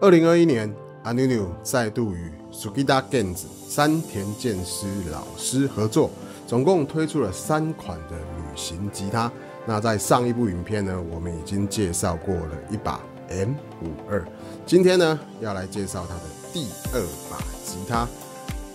[0.00, 0.72] 二零二一年，
[1.02, 6.08] 阿牛牛再度与 Sugida Gens 山田健师老师合作，
[6.46, 9.30] 总共推出了三款的旅行吉他。
[9.66, 14.24] 那在上一部影片呢，我们已经介绍过了一把 M 五二，
[14.64, 16.22] 今天呢要来介绍它的
[16.52, 18.06] 第二把吉他。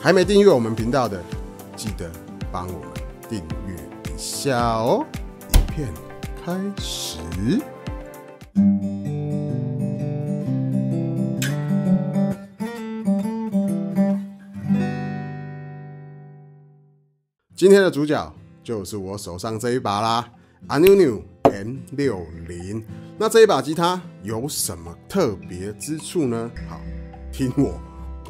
[0.00, 1.20] 还没订阅我们频道的，
[1.74, 2.08] 记得
[2.52, 2.90] 帮我们
[3.28, 5.04] 订阅一下哦。
[5.52, 5.88] 影片
[6.44, 7.18] 开始。
[17.58, 20.30] 今天的主角就是我手上这一把啦
[20.68, 22.84] ，Anunu M 六零。
[23.18, 26.48] 那这一把吉他有什么特别之处呢？
[26.68, 26.80] 好，
[27.32, 27.74] 听我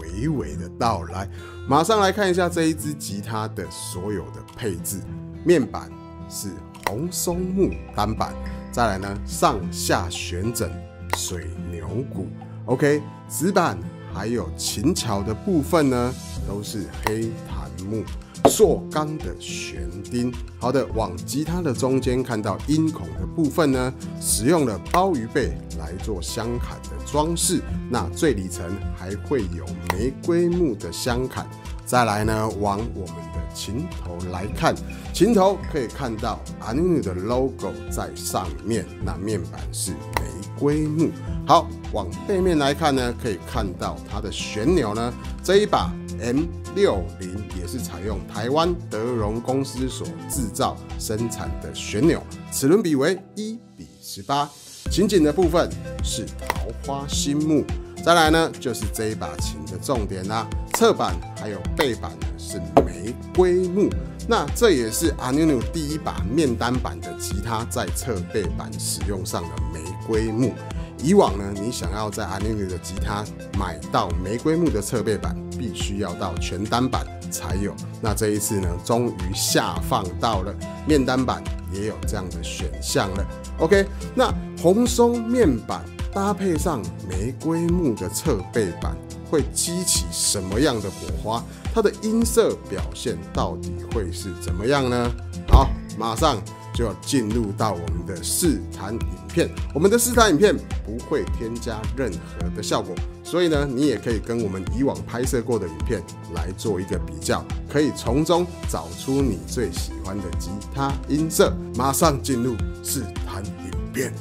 [0.00, 1.28] 娓娓的道来。
[1.68, 4.98] 马上来看一下这一支吉他的所有的配置。
[5.44, 5.90] 面板
[6.30, 6.48] 是
[6.86, 8.32] 红松木单板，
[8.72, 10.72] 再来呢上下旋枕
[11.18, 12.28] 水牛骨。
[12.64, 13.78] OK，指板
[14.10, 16.14] 还有琴桥的部分呢，
[16.48, 18.02] 都是黑檀木。
[18.48, 27.60] 塑钢的旋钉，好的，往吉他的中间看到音孔的部分呢，使用了鲍鱼背来做镶坎的装饰。
[27.90, 28.64] 那最里层
[28.96, 31.46] 还会有玫瑰木的镶坎。
[31.84, 34.74] 再来呢，往我们的琴头来看，
[35.14, 40.22] 琴头可以看到 Anu 的 logo 在上面，那面板是玫
[40.58, 41.10] 瑰木。
[41.46, 45.12] 好，往背面来看呢，可以看到它的旋钮呢，
[45.42, 45.90] 这一把
[46.20, 47.30] M 六零
[47.60, 54.48] 也是采用台湾德荣公司所制造生产的旋钮，齿轮比为一比十八。
[54.90, 55.70] 琴颈的部分
[56.02, 57.64] 是桃花心木。
[58.04, 63.90] 再来呢，就是这一把琴的重点啦，侧板还有背板呢是玫瑰木。
[64.26, 70.52] 那这也是阿牛牛第一把面单版的吉他在侧背板使用上的玫瑰木。
[71.00, 73.24] 以往呢，你想要在阿尼尼的吉他
[73.58, 77.74] 买到玫瑰木的侧背板，必须要到全单板才有。
[78.00, 80.54] 那这一次呢，终于下放到了
[80.86, 83.26] 面单板，也有这样的选项了。
[83.58, 88.96] OK，那红松面板搭配上玫瑰木的侧背板，
[89.30, 91.44] 会激起什么样的火花？
[91.72, 95.10] 它的音色表现到底会是怎么样呢？
[95.48, 96.42] 好，马上。
[96.78, 100.56] 就要进入到我们的试弹影片，我们的试弹影片
[100.86, 102.94] 不会添加任何的效果，
[103.24, 106.00] 所以呢，你也可以跟我们以往拍摄过的影片
[106.36, 111.52] 来做一个比较，可以从中找出你最喜欢的吉他音色。
[111.74, 114.12] 马上进入试弹影片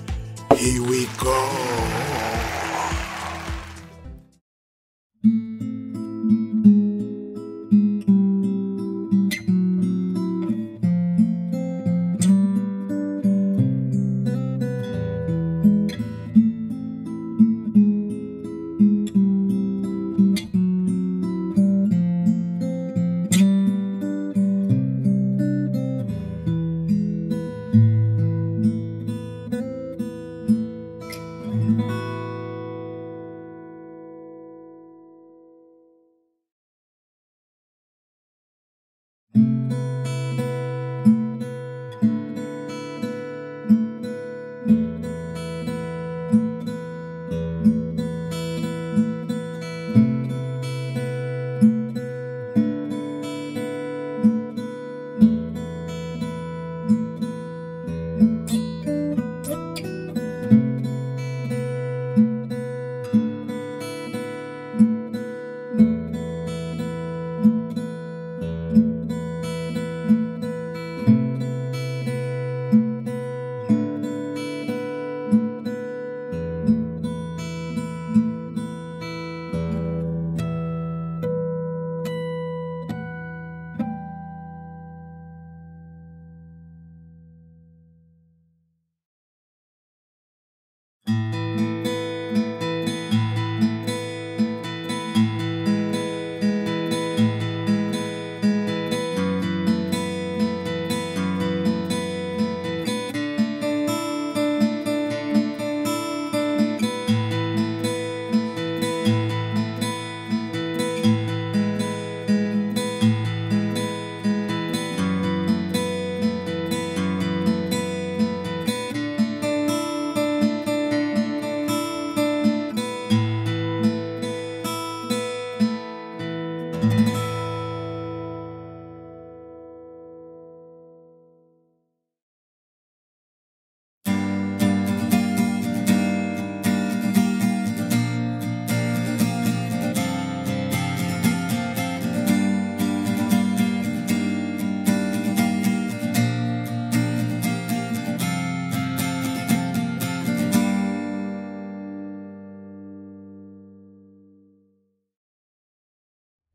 [0.50, 2.07] ，Here we go。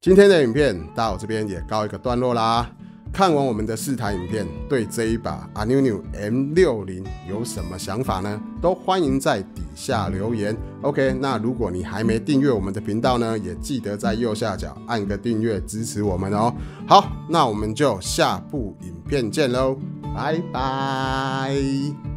[0.03, 2.69] 今天的影片到这边也告一个段落啦。
[3.13, 8.43] 看完我们的四台影片，对这一把 Anuinu M 六零有什么想法呢？
[8.61, 10.57] 都欢迎在底下留言。
[10.81, 16.53] OK，那如果你还没订阅我们的频道呢，也记得在右下角按个订阅支持我们哦。
[16.85, 19.79] 好，那我们就下部影片见喽，
[20.13, 22.12] 拜拜。